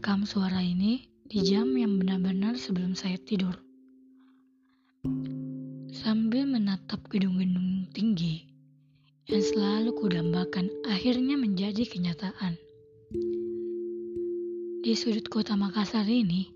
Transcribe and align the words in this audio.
merekam 0.00 0.24
suara 0.24 0.64
ini 0.64 1.12
di 1.28 1.44
jam 1.44 1.76
yang 1.76 2.00
benar-benar 2.00 2.56
sebelum 2.56 2.96
saya 2.96 3.20
tidur. 3.20 3.52
Sambil 5.92 6.48
menatap 6.48 7.04
gedung-gedung 7.12 7.84
tinggi 7.92 8.48
yang 9.28 9.44
selalu 9.44 9.92
kudambakan 9.92 10.72
akhirnya 10.88 11.36
menjadi 11.36 11.84
kenyataan. 11.84 12.56
Di 14.80 14.96
sudut 14.96 15.28
kota 15.28 15.52
Makassar 15.52 16.08
ini, 16.08 16.48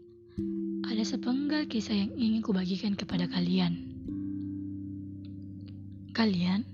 ada 0.89 1.05
sepenggal 1.05 1.69
kisah 1.69 2.01
yang 2.01 2.17
ingin 2.17 2.41
kubagikan 2.41 2.97
kepada 2.97 3.29
kalian. 3.29 3.77
Kalian, 6.17 6.65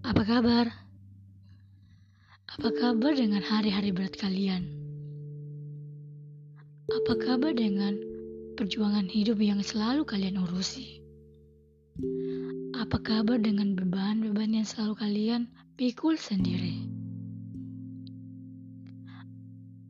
apa 0.00 0.24
kabar? 0.24 0.72
Apa 2.56 2.72
kabar 2.72 3.12
dengan 3.12 3.44
hari-hari 3.44 3.92
berat 3.92 4.16
kalian? 4.16 4.79
Apa 7.00 7.16
kabar 7.16 7.56
dengan 7.56 7.96
perjuangan 8.60 9.08
hidup 9.08 9.40
yang 9.40 9.64
selalu 9.64 10.04
kalian 10.04 10.36
urusi? 10.36 11.00
Apa 12.76 13.00
kabar 13.00 13.40
dengan 13.40 13.72
beban-beban 13.72 14.52
yang 14.52 14.68
selalu 14.68 15.00
kalian 15.00 15.48
pikul 15.80 16.20
sendiri? 16.20 16.76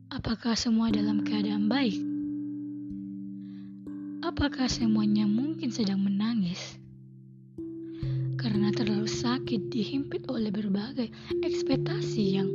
Apakah 0.07 0.55
semua 0.55 0.87
dalam 0.87 1.27
keadaan 1.27 1.67
baik? 1.67 1.99
Apakah 4.23 4.71
semuanya 4.71 5.27
mungkin 5.27 5.67
sedang 5.67 5.99
menangis? 5.99 6.79
Karena 8.39 8.71
terlalu 8.71 9.11
sakit 9.11 9.67
dihimpit 9.67 10.31
oleh 10.31 10.47
berbagai 10.47 11.11
ekspektasi 11.43 12.39
yang 12.39 12.47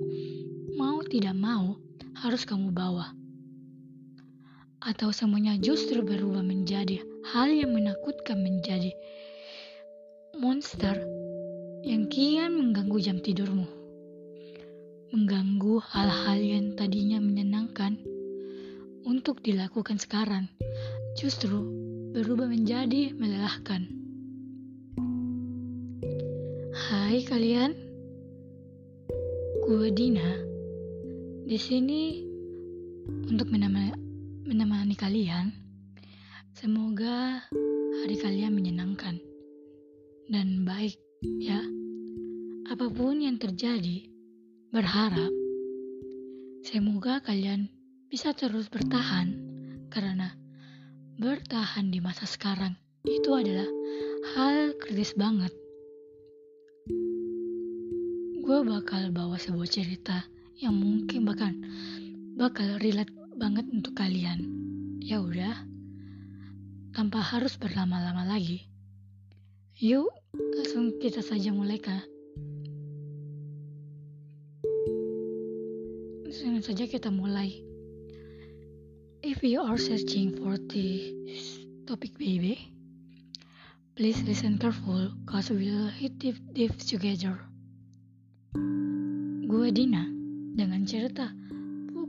mau 0.81 1.05
tidak 1.05 1.37
mau 1.37 1.77
harus 2.17 2.49
kamu 2.49 2.73
bawa 2.73 3.13
atau 4.87 5.11
semuanya 5.11 5.59
justru 5.59 5.99
berubah 5.99 6.47
menjadi 6.47 7.03
hal 7.35 7.51
yang 7.51 7.75
menakutkan 7.75 8.39
menjadi 8.39 8.95
monster 10.39 10.95
yang 11.83 12.07
kian 12.07 12.55
mengganggu 12.55 12.99
jam 13.03 13.19
tidurmu. 13.19 13.67
Mengganggu 15.11 15.83
hal-hal 15.91 16.39
yang 16.39 16.67
tadinya 16.79 17.19
menyenangkan 17.19 17.99
untuk 19.03 19.43
dilakukan 19.43 19.99
sekarang 19.99 20.47
justru 21.19 21.67
berubah 22.15 22.47
menjadi 22.47 23.11
melelahkan. 23.19 23.91
Hai 26.77 27.27
kalian, 27.27 27.75
gue 29.67 29.89
Dina. 29.91 30.31
Di 31.47 31.59
sini 31.59 32.23
untuk 33.31 33.51
menemani 33.51 34.07
menemani 34.47 34.95
kalian. 34.95 35.51
Semoga 36.55 37.43
hari 38.01 38.17
kalian 38.17 38.55
menyenangkan 38.55 39.19
dan 40.31 40.63
baik 40.63 40.95
ya. 41.43 41.59
Apa 42.71 42.87
pun 42.87 43.19
yang 43.19 43.43
terjadi, 43.43 44.07
berharap 44.71 45.35
semoga 46.63 47.19
kalian 47.27 47.67
bisa 48.07 48.35
terus 48.39 48.71
bertahan 48.71 49.35
karena 49.91 50.31
bertahan 51.19 51.91
di 51.91 51.99
masa 51.99 52.27
sekarang 52.27 52.79
itu 53.03 53.35
adalah 53.35 53.67
hal 54.39 54.79
kritis 54.79 55.15
banget. 55.19 55.51
Gue 58.47 58.63
bakal 58.63 59.11
bawa 59.11 59.43
sebuah 59.43 59.67
cerita 59.67 60.23
yang 60.63 60.79
mungkin 60.79 61.27
bahkan 61.27 61.55
bakal 62.39 62.79
relate 62.79 63.26
banget 63.37 63.69
untuk 63.69 63.93
kalian. 63.93 64.41
Ya 65.05 65.21
udah, 65.21 65.53
tanpa 66.97 67.21
harus 67.21 67.61
berlama-lama 67.61 68.25
lagi. 68.25 68.65
Yuk, 69.77 70.09
langsung 70.33 70.97
kita 70.97 71.21
saja 71.21 71.53
mulai 71.53 71.77
kah? 71.77 72.01
Langsung 76.25 76.65
saja 76.65 76.89
kita 76.89 77.13
mulai. 77.13 77.61
If 79.21 79.45
you 79.45 79.61
are 79.61 79.77
searching 79.77 80.33
for 80.41 80.57
this 80.73 81.61
topic 81.85 82.17
baby, 82.17 82.73
please 83.93 84.25
listen 84.25 84.57
careful 84.57 85.13
cause 85.29 85.53
we'll 85.53 85.93
hit 85.93 86.17
deep, 86.17 86.41
deep 86.57 86.73
together. 86.81 87.37
Gue 89.47 89.69
Dina 89.73 90.09
dengan 90.57 90.89
cerita 90.89 91.29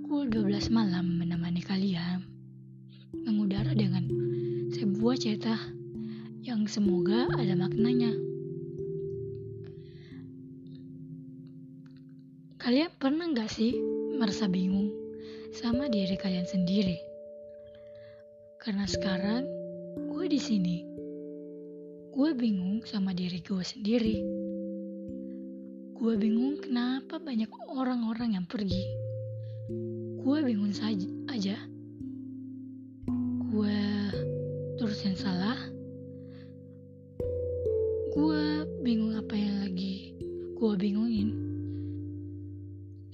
pukul 0.07 0.31
12 0.31 0.71
malam 0.71 1.19
menemani 1.19 1.59
kalian 1.59 2.23
mengudara 3.27 3.75
dengan 3.75 4.07
sebuah 4.71 5.19
cerita 5.19 5.51
yang 6.47 6.63
semoga 6.63 7.27
ada 7.35 7.51
maknanya. 7.59 8.15
Kalian 12.55 12.87
pernah 12.95 13.27
gak 13.35 13.51
sih 13.51 13.75
merasa 14.15 14.47
bingung 14.47 14.95
sama 15.51 15.91
diri 15.91 16.15
kalian 16.15 16.47
sendiri? 16.47 16.95
Karena 18.63 18.87
sekarang 18.87 19.43
gue 20.07 20.25
di 20.31 20.39
sini, 20.39 20.87
gue 22.15 22.31
bingung 22.31 22.79
sama 22.87 23.11
diri 23.11 23.43
gue 23.43 23.59
sendiri. 23.59 24.23
Gue 25.99 26.15
bingung 26.15 26.63
kenapa 26.63 27.19
banyak 27.19 27.51
orang-orang 27.75 28.39
yang 28.39 28.47
pergi 28.47 29.06
gue 30.27 30.43
bingung 30.43 30.75
saja 30.75 31.07
aja. 31.31 31.55
Gue 33.47 33.79
terus 34.75 34.99
yang 35.07 35.15
salah. 35.15 35.55
Gue 38.11 38.67
bingung 38.83 39.15
apa 39.15 39.39
yang 39.39 39.63
lagi 39.63 40.19
gue 40.51 40.73
bingungin. 40.75 41.31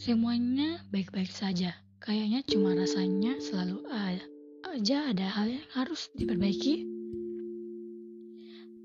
Semuanya 0.02 0.82
baik-baik 0.90 1.30
saja. 1.30 1.78
Kayaknya 2.02 2.42
cuma 2.50 2.74
rasanya 2.74 3.38
selalu 3.38 3.86
ada 3.94 4.26
aja 4.74 5.14
ada 5.14 5.30
hal 5.30 5.54
yang 5.54 5.68
harus 5.78 6.10
diperbaiki. 6.18 6.82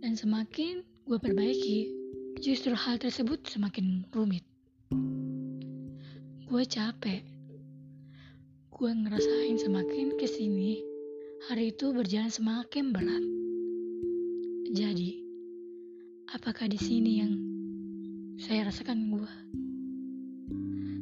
Dan 0.04 0.20
semakin 0.20 0.84
gue 1.08 1.16
perbaiki 1.16 1.88
justru 2.44 2.76
hal 2.76 3.00
tersebut 3.00 3.40
semakin 3.48 4.04
rumit. 4.12 4.44
Gue 6.44 6.68
capek 6.68 7.37
gue 8.78 8.94
ngerasain 8.94 9.58
semakin 9.58 10.14
ke 10.14 10.30
sini, 10.30 10.78
hari 11.50 11.74
itu 11.74 11.90
berjalan 11.90 12.30
semakin 12.30 12.94
berat. 12.94 13.24
Jadi, 14.70 15.18
apakah 16.30 16.70
di 16.70 16.78
sini 16.78 17.12
yang 17.18 17.32
saya 18.38 18.70
rasakan 18.70 19.10
gue 19.10 19.32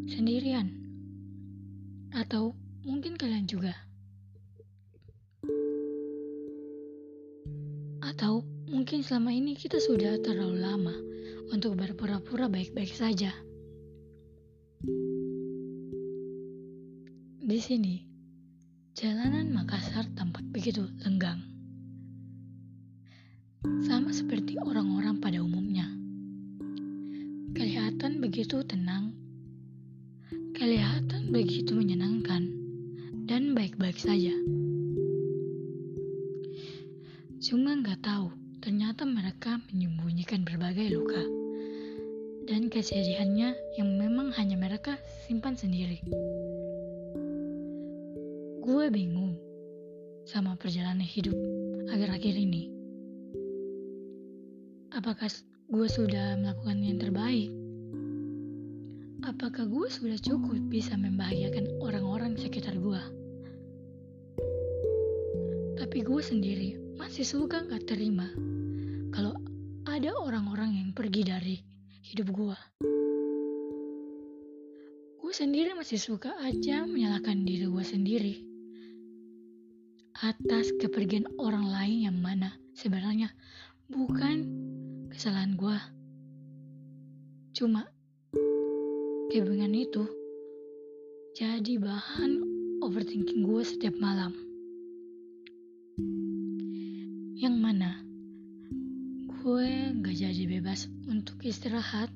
sendirian? 0.09 0.72
Atau 2.16 2.56
mungkin 2.81 3.20
kalian 3.20 3.44
juga? 3.44 3.76
Atau 8.00 8.41
mungkin 8.72 9.04
selama 9.04 9.36
ini 9.36 9.53
kita 9.53 9.84
sudah 9.84 10.16
terlalu 10.25 10.65
lama 10.65 10.97
untuk 11.53 11.76
berpura-pura 11.76 12.48
baik-baik 12.48 12.97
saja. 12.97 13.36
Di 17.47 17.62
sini, 17.62 18.03
jalanan 18.99 19.55
Makassar 19.55 20.03
tampak 20.19 20.43
begitu 20.51 20.83
lenggang. 21.07 21.39
Sama 23.87 24.11
seperti 24.11 24.59
orang-orang 24.59 25.23
pada 25.23 25.39
umumnya. 25.39 25.87
Kelihatan 27.55 28.19
begitu 28.19 28.66
tenang, 28.66 29.15
kelihatan 30.59 31.31
begitu 31.31 31.78
menyenangkan, 31.78 32.51
dan 33.31 33.54
baik-baik 33.54 33.95
saja. 33.95 34.34
Cuma 37.39 37.78
nggak 37.78 38.03
tahu, 38.03 38.34
ternyata 38.59 39.07
mereka 39.07 39.63
menyembunyikan 39.71 40.42
berbagai 40.42 40.99
luka 40.99 41.22
dan 42.51 42.66
kesedihannya 42.66 43.54
yang 43.78 43.95
memang 43.95 44.34
hanya 44.34 44.59
mereka 44.59 44.99
simpan 45.31 45.54
sendiri. 45.54 46.03
Gue 48.66 48.91
bingung 48.91 49.39
sama 50.27 50.59
perjalanan 50.59 51.07
hidup 51.07 51.39
akhir-akhir 51.86 52.34
ini. 52.34 52.66
Apakah 54.91 55.30
gue 55.71 55.86
sudah 55.86 56.34
melakukan 56.34 56.83
yang 56.83 56.98
terbaik? 56.98 57.54
Apakah 59.22 59.71
gue 59.71 59.86
sudah 59.86 60.18
cukup 60.18 60.59
bisa 60.66 60.98
membahagiakan 60.98 61.78
orang-orang 61.78 62.34
sekitar 62.34 62.74
gue? 62.74 62.98
Tapi 65.78 66.03
gue 66.03 66.18
sendiri 66.18 66.98
masih 66.98 67.22
suka 67.22 67.63
gak 67.71 67.86
terima 67.86 68.27
kalau 69.15 69.39
ada 69.86 70.10
orang-orang 70.18 70.74
yang 70.74 70.91
pergi 70.91 71.22
dari 71.22 71.57
hidup 72.03 72.34
gue. 72.34 72.59
gue 75.27 75.34
sendiri 75.34 75.74
masih 75.74 75.98
suka 75.98 76.39
aja 76.39 76.86
menyalahkan 76.86 77.42
diri 77.42 77.66
gue 77.66 77.83
sendiri 77.83 78.46
atas 80.22 80.72
kepergian 80.80 81.27
orang 81.36 81.66
lain 81.68 81.98
yang 82.09 82.18
mana 82.21 82.54
sebenarnya 82.72 83.33
bukan 83.91 84.48
kesalahan 85.13 85.57
gue. 85.57 85.78
Cuma 87.57 87.89
kebingungan 89.33 89.74
itu 89.77 90.04
jadi 91.36 91.77
bahan 91.77 92.33
overthinking 92.84 93.45
gue 93.45 93.63
setiap 93.65 93.97
malam. 94.01 94.33
Yang 97.36 97.57
mana 97.60 97.91
gue 99.42 99.68
gak 100.01 100.16
jadi 100.16 100.45
bebas 100.48 100.89
untuk 101.07 101.39
istirahat 101.45 102.09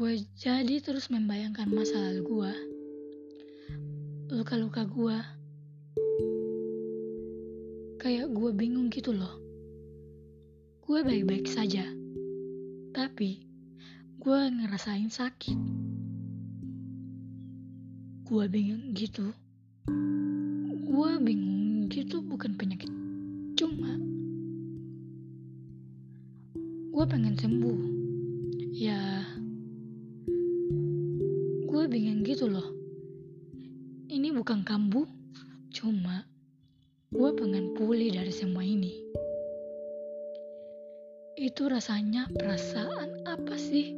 Gue 0.00 0.16
jadi 0.32 0.80
terus 0.80 1.12
membayangkan 1.12 1.68
masa 1.68 2.00
lalu 2.00 2.24
gue, 2.24 2.52
luka-luka 4.32 4.88
gue. 4.88 5.39
Kayak 8.00 8.32
gue 8.32 8.48
bingung 8.56 8.88
gitu 8.88 9.12
loh. 9.12 9.36
Gue 10.80 11.04
baik-baik 11.04 11.44
saja, 11.44 11.84
tapi 12.96 13.44
gue 14.16 14.40
ngerasain 14.56 15.12
sakit. 15.12 15.60
Gue 18.24 18.44
bingung 18.48 18.96
gitu. 18.96 19.36
Gue 20.88 21.10
bingung 21.20 21.92
gitu 21.92 22.24
bukan 22.24 22.56
penyakit. 22.56 22.88
Cuma 23.60 24.00
gue 26.88 27.04
pengen 27.04 27.36
sembuh. 27.36 27.80
Ya, 28.80 29.28
gue 31.68 31.84
bingung 31.84 32.24
gitu 32.24 32.48
loh. 32.48 32.72
Ini 34.08 34.32
bukan 34.32 34.64
kambuh, 34.64 35.04
cuma 35.68 36.29
pengen 37.40 37.72
pulih 37.72 38.12
dari 38.12 38.28
semua 38.28 38.60
ini. 38.60 38.92
Itu 41.40 41.72
rasanya 41.72 42.28
perasaan 42.36 43.24
apa 43.24 43.56
sih? 43.56 43.96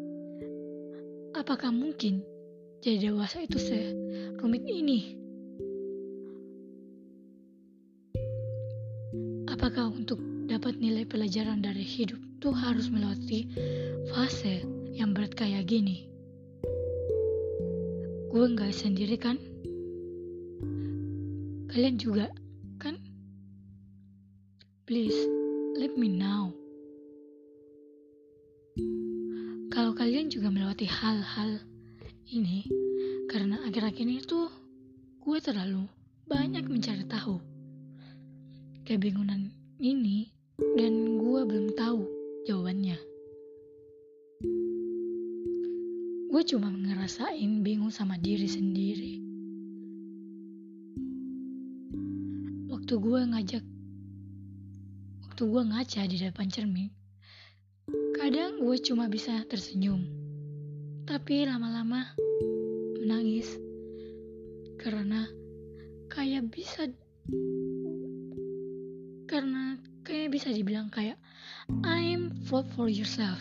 Apakah 1.34 1.74
mungkin 1.74 2.22
jadi 2.78 3.10
dewasa 3.10 3.42
itu 3.42 3.58
serumit 3.58 4.62
ini? 4.62 5.18
Apakah 9.50 9.90
untuk 9.90 10.22
dapat 10.46 10.78
nilai 10.78 11.02
pelajaran 11.02 11.66
dari 11.66 11.82
hidup 11.82 12.22
tuh 12.38 12.54
harus 12.54 12.86
melewati 12.94 13.50
fase 14.14 14.62
yang 14.94 15.10
berat 15.10 15.34
kayak 15.34 15.66
gini? 15.66 16.06
gue 18.32 18.48
nggak 18.48 18.72
sendiri 18.72 19.20
kan 19.20 19.36
kalian 21.68 22.00
juga 22.00 22.32
please 24.84 25.16
let 25.78 25.94
me 25.94 26.10
know 26.10 26.52
kalau 29.72 29.96
kalian 29.96 30.28
juga 30.28 30.52
melewati 30.52 30.84
hal-hal 30.84 31.62
ini 32.28 32.66
karena 33.30 33.62
akhir-akhir 33.66 34.04
ini 34.04 34.20
tuh 34.22 34.50
gue 35.22 35.38
terlalu 35.38 35.86
banyak 36.28 36.66
mencari 36.66 37.06
tahu 37.08 37.38
kebingungan 38.84 39.54
ini 39.78 40.30
dan 40.78 41.18
gue 41.18 41.40
belum 41.46 41.74
tahu 41.74 42.02
jawabannya. 42.46 43.12
gue 46.32 46.42
cuma 46.48 46.72
ngerasain 46.72 47.60
bingung 47.60 47.92
sama 47.92 48.16
diri 48.16 48.48
sendiri. 48.48 49.20
Waktu 52.72 52.94
gue 52.96 53.20
ngajak, 53.30 53.64
waktu 55.32 55.48
gue 55.48 55.64
ngaca 55.64 56.02
di 56.12 56.20
depan 56.28 56.44
cermin, 56.52 56.92
kadang 58.20 58.60
gue 58.60 58.76
cuma 58.84 59.08
bisa 59.08 59.32
tersenyum, 59.48 60.04
tapi 61.08 61.48
lama-lama 61.48 62.04
menangis 63.00 63.48
karena 64.76 65.24
kayak 66.12 66.52
bisa 66.52 66.84
karena 69.24 69.80
kayak 70.04 70.36
bisa 70.36 70.52
dibilang 70.52 70.92
kayak 70.92 71.16
I'm 71.80 72.36
fought 72.44 72.68
for 72.76 72.92
yourself. 72.92 73.40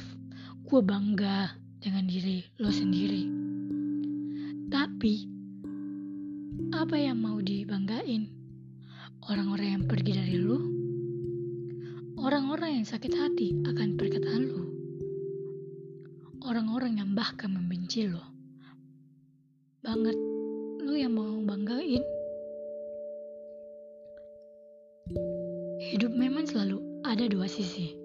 Gue 0.64 0.80
bangga 0.80 1.60
dengan 1.84 2.08
diri 2.08 2.40
lo 2.56 2.72
sendiri. 2.72 3.28
Tapi, 4.72 5.28
apa 6.72 6.96
yang 6.96 7.20
mau 7.20 7.44
dibanggain? 7.44 8.32
Orang-orang 9.28 9.68
yang 9.76 9.84
pergi 9.92 10.16
dari 10.16 10.40
lo? 10.40 10.81
Orang-orang 12.21 12.77
yang 12.77 12.85
sakit 12.85 13.13
hati 13.18 13.57
akan 13.65 13.97
perkataan 13.97 14.44
lo? 14.45 14.63
Orang-orang 16.45 17.01
yang 17.01 17.18
bahkan 17.18 17.50
membenci 17.50 18.06
lo? 18.06 18.21
Banget, 19.81 20.13
lo 20.85 20.94
yang 20.94 21.18
mau 21.18 21.41
banggain? 21.41 22.06
Hidup 25.81 26.13
memang 26.13 26.45
selalu 26.45 26.77
ada 27.03 27.25
dua 27.25 27.50
sisi 27.50 28.01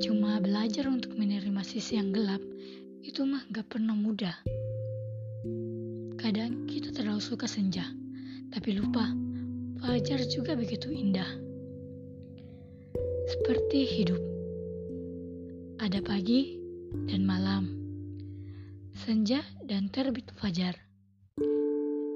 Cuma 0.00 0.40
belajar 0.40 0.88
untuk 0.88 1.12
menerima 1.18 1.60
sisi 1.60 2.00
yang 2.00 2.14
gelap 2.14 2.40
itu 3.04 3.20
mah 3.28 3.44
gak 3.52 3.68
pernah 3.68 3.92
mudah. 3.92 4.32
Kadang 6.16 6.64
kita 6.64 6.88
terlalu 6.94 7.20
suka 7.20 7.44
senja, 7.44 7.84
tapi 8.48 8.78
lupa 8.80 9.12
fajar 9.84 10.24
juga 10.24 10.56
begitu 10.56 10.88
indah. 10.88 11.43
Seperti 13.24 13.88
hidup. 13.88 14.20
Ada 15.80 16.00
pagi 16.04 16.60
dan 17.08 17.24
malam. 17.24 17.64
Senja 19.04 19.40
dan 19.64 19.88
terbit 19.88 20.28
fajar. 20.36 20.76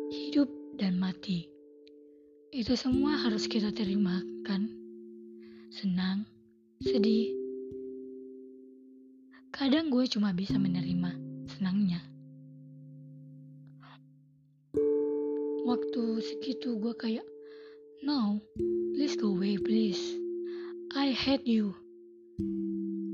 Hidup 0.08 0.48
dan 0.76 1.00
mati. 1.00 1.48
Itu 2.52 2.76
semua 2.76 3.16
harus 3.24 3.48
kita 3.48 3.72
terima 3.72 4.24
kan? 4.44 4.68
Senang, 5.68 6.24
sedih, 6.80 7.38
Kadang 9.58 9.90
gue 9.90 10.06
cuma 10.06 10.30
bisa 10.30 10.54
menerima 10.54 11.18
senangnya. 11.50 11.98
Waktu 15.66 16.22
segitu 16.22 16.78
gue 16.78 16.94
kayak, 16.94 17.26
no, 18.04 18.38
please 18.94 19.18
go 19.18 19.34
away 19.34 19.58
please. 19.58 20.17
I 20.98 21.14
hate 21.14 21.46
you. 21.46 21.78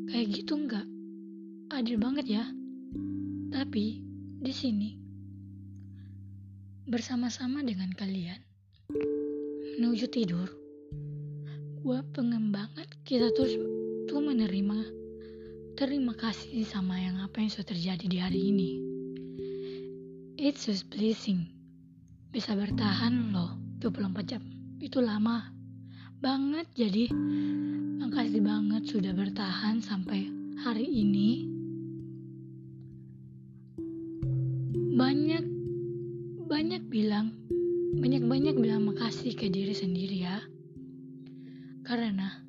Kayak 0.08 0.40
gitu 0.40 0.56
enggak? 0.56 0.88
Adil 1.68 2.00
banget 2.00 2.40
ya. 2.40 2.48
Tapi 3.52 4.00
di 4.40 4.52
sini 4.56 4.96
bersama-sama 6.88 7.60
dengan 7.60 7.92
kalian 7.92 8.40
menuju 9.76 10.08
tidur. 10.08 10.48
Gue 11.84 12.00
pengen 12.16 12.56
banget 12.56 12.88
kita 13.04 13.28
terus 13.36 13.52
tuh 14.08 14.20
menerima 14.32 15.04
Terima 15.76 16.16
kasih 16.16 16.64
sama 16.64 16.96
yang 16.96 17.20
apa 17.20 17.44
yang 17.44 17.52
sudah 17.52 17.68
terjadi 17.68 18.06
di 18.08 18.16
hari 18.16 18.40
ini. 18.48 18.70
It's 20.40 20.72
just 20.72 20.88
blessing. 20.88 21.52
Bisa 22.32 22.56
bertahan 22.56 23.36
loh 23.36 23.60
24 23.84 24.24
jam. 24.24 24.40
Itu 24.80 25.04
lama 25.04 25.53
banget 26.24 26.64
jadi 26.72 27.12
makasih 28.00 28.40
banget 28.40 28.82
sudah 28.88 29.12
bertahan 29.12 29.84
sampai 29.84 30.24
hari 30.56 30.88
ini. 30.88 31.44
Banyak 34.96 35.44
banyak 36.48 36.88
bilang 36.88 37.36
banyak-banyak 38.00 38.56
bilang 38.56 38.88
makasih 38.88 39.36
ke 39.36 39.52
diri 39.52 39.76
sendiri 39.76 40.24
ya. 40.24 40.40
Karena 41.84 42.44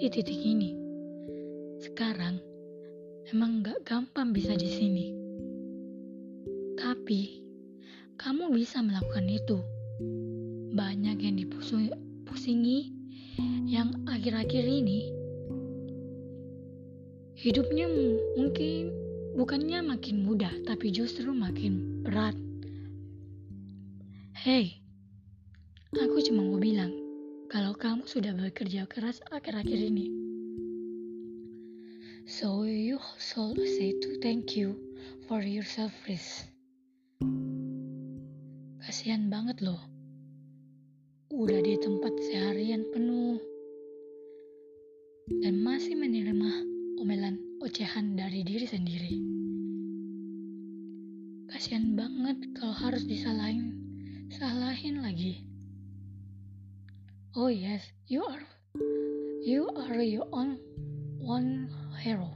di 0.00 0.08
titik 0.08 0.40
ini. 0.40 0.72
Sekarang 1.76 2.40
emang 3.28 3.60
gak 3.60 3.84
gampang 3.84 4.32
bisa 4.32 4.56
di 4.56 4.64
sini. 4.64 5.19
Tapi 7.00 7.40
kamu 8.20 8.52
bisa 8.52 8.84
melakukan 8.84 9.24
itu. 9.24 9.56
Banyak 10.76 11.16
yang 11.16 11.40
dipusingi 11.40 12.92
yang 13.64 14.04
akhir-akhir 14.04 14.60
ini 14.68 15.08
hidupnya 17.40 17.88
mungkin 18.36 18.92
bukannya 19.32 19.80
makin 19.80 20.28
mudah 20.28 20.52
tapi 20.68 20.92
justru 20.92 21.32
makin 21.32 22.04
berat. 22.04 22.36
Hei, 24.36 24.84
aku 25.96 26.20
cuma 26.20 26.44
mau 26.44 26.60
bilang, 26.60 26.92
kalau 27.48 27.72
kamu 27.72 28.04
sudah 28.04 28.36
bekerja 28.36 28.84
keras 28.84 29.24
akhir-akhir 29.32 29.88
ini. 29.88 30.12
So 32.28 32.68
you 32.68 33.00
should 33.16 33.56
say 33.56 33.96
to 34.04 34.20
thank 34.20 34.52
you 34.52 34.76
for 35.24 35.40
your 35.40 35.64
service. 35.64 36.49
Kasihan 38.90 39.30
banget 39.30 39.62
loh. 39.62 39.78
Udah 41.30 41.62
di 41.62 41.78
tempat 41.78 42.10
seharian 42.26 42.82
penuh 42.90 43.38
dan 45.46 45.62
masih 45.62 45.94
menerima 45.94 46.50
omelan 46.98 47.38
ocehan 47.62 48.18
dari 48.18 48.42
diri 48.42 48.66
sendiri. 48.66 49.14
Kasihan 51.54 51.94
banget 51.94 52.42
kalau 52.58 52.74
harus 52.74 53.06
disalahin, 53.06 53.78
salahin 54.26 55.06
lagi. 55.06 55.46
Oh 57.38 57.46
yes, 57.46 57.94
you 58.10 58.26
are 58.26 58.42
you 59.46 59.70
are 59.70 60.02
your 60.02 60.26
own 60.34 60.58
one 61.22 61.70
hero. 61.94 62.34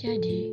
Jadi, 0.00 0.48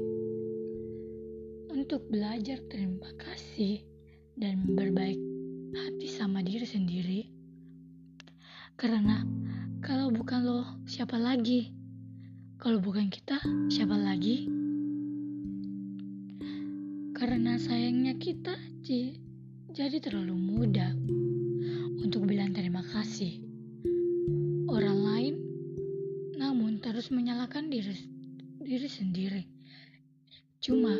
untuk 1.72 2.04
belajar 2.12 2.60
terima 2.68 3.08
kasih 3.16 3.88
dan 4.36 4.68
berbaik 4.76 5.29
hati 5.74 6.08
sama 6.10 6.42
diri 6.42 6.66
sendiri, 6.66 7.22
karena 8.80 9.22
kalau 9.84 10.08
bukan 10.12 10.40
lo, 10.44 10.62
siapa 10.88 11.20
lagi? 11.20 11.72
Kalau 12.60 12.80
bukan 12.84 13.08
kita, 13.08 13.40
siapa 13.72 13.96
lagi? 13.96 14.48
Karena 17.16 17.60
sayangnya 17.60 18.16
kita 18.16 18.56
jadi 19.70 19.98
terlalu 20.00 20.36
muda 20.36 20.96
untuk 22.00 22.24
bilang 22.24 22.56
terima 22.56 22.80
kasih. 22.84 23.44
Orang 24.72 25.00
lain, 25.04 25.36
namun 26.40 26.80
terus 26.80 27.12
menyalahkan 27.12 27.68
diri, 27.68 27.96
diri 28.64 28.88
sendiri. 28.88 29.44
Cuma 30.64 30.96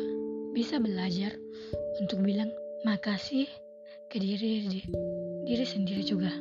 bisa 0.52 0.76
belajar 0.80 1.32
untuk 2.00 2.20
bilang 2.20 2.52
makasih 2.84 3.48
ke 4.10 4.18
diri 4.18 4.66
diri 5.46 5.62
sendiri 5.62 6.02
juga. 6.02 6.34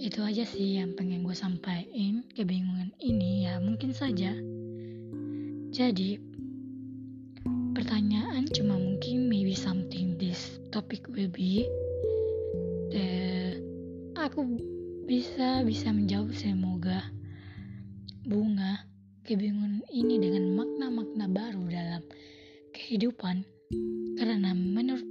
Itu 0.00 0.24
aja 0.24 0.48
sih 0.48 0.80
yang 0.80 0.96
pengen 0.96 1.28
gue 1.28 1.36
sampaikan. 1.36 2.24
Kebingungan 2.32 2.96
ini 3.04 3.44
ya 3.44 3.60
mungkin 3.60 3.92
saja. 3.92 4.32
Jadi, 5.68 6.16
pertanyaan 7.76 8.48
cuma 8.48 8.80
mungkin 8.80 9.28
maybe 9.28 9.52
something 9.52 10.16
this 10.16 10.56
topic 10.72 11.04
will 11.12 11.28
be 11.28 11.68
the 12.88 13.60
aku 14.16 14.56
bisa 15.04 15.60
bisa 15.68 15.92
menjawab 15.92 16.32
semoga 16.32 17.04
bunga 18.24 18.88
kebingungan 19.28 19.84
ini 19.92 20.16
dengan 20.16 20.56
makna-makna 20.56 21.28
baru 21.28 21.64
dalam 21.68 22.02
kehidupan 22.78 23.42
karena 24.14 24.54
menurut 24.54 25.02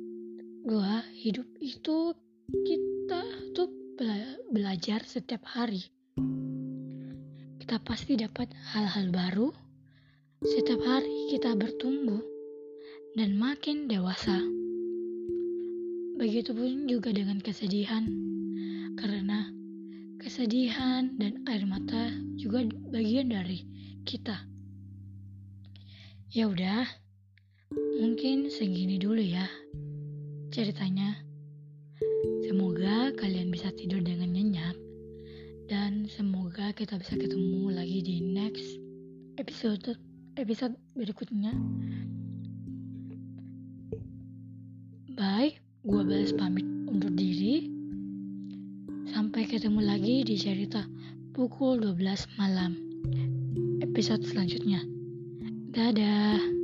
gua 0.64 1.04
hidup 1.12 1.44
itu 1.60 2.16
kita 2.48 3.22
tuh 3.52 3.68
belajar 4.48 5.04
setiap 5.04 5.44
hari. 5.44 5.84
Kita 7.60 7.84
pasti 7.84 8.16
dapat 8.16 8.56
hal-hal 8.72 9.12
baru. 9.12 9.52
Setiap 10.48 10.80
hari 10.80 11.28
kita 11.36 11.60
bertumbuh 11.60 12.24
dan 13.20 13.36
makin 13.36 13.92
dewasa. 13.92 14.40
Begitupun 16.16 16.88
juga 16.88 17.12
dengan 17.12 17.44
kesedihan, 17.44 18.08
karena 18.96 19.52
kesedihan 20.24 21.20
dan 21.20 21.44
air 21.52 21.68
mata 21.68 22.16
juga 22.40 22.64
bagian 22.96 23.28
dari 23.28 23.68
kita. 24.08 24.48
Ya 26.32 26.48
udah, 26.48 27.07
mungkin 27.98 28.54
segini 28.54 29.02
dulu 29.02 29.20
ya 29.20 29.50
ceritanya. 30.54 31.18
Semoga 32.46 33.12
kalian 33.18 33.52
bisa 33.52 33.74
tidur 33.74 34.00
dengan 34.00 34.32
nyenyak 34.32 34.78
dan 35.68 36.08
semoga 36.08 36.72
kita 36.72 36.96
bisa 36.96 37.18
ketemu 37.20 37.74
lagi 37.74 38.00
di 38.00 38.24
next 38.24 38.80
episode 39.42 39.98
episode 40.38 40.78
berikutnya. 40.94 41.52
Bye, 45.18 45.58
gua 45.82 46.06
balas 46.06 46.32
pamit 46.38 46.64
undur 46.86 47.12
diri. 47.12 47.74
Sampai 49.10 49.50
ketemu 49.50 49.82
lagi 49.82 50.22
di 50.22 50.38
cerita 50.38 50.86
pukul 51.34 51.82
12 51.82 52.38
malam. 52.38 52.78
Episode 53.82 54.22
selanjutnya. 54.30 54.86
Dadah. 55.74 56.57